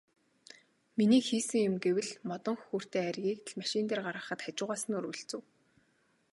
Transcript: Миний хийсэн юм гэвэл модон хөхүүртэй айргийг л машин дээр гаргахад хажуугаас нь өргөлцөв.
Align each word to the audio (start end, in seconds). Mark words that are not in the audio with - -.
Миний 0.97 1.23
хийсэн 1.29 1.61
юм 1.69 1.75
гэвэл 1.85 2.09
модон 2.29 2.55
хөхүүртэй 2.59 3.01
айргийг 3.09 3.39
л 3.51 3.57
машин 3.59 3.83
дээр 3.87 4.01
гаргахад 4.05 4.39
хажуугаас 4.43 4.83
нь 4.87 4.97
өргөлцөв. 4.99 5.41